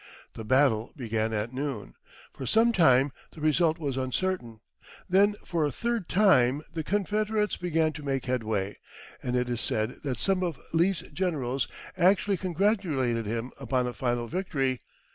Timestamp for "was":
3.77-3.97